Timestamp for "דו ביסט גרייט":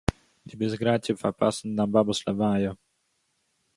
0.47-1.01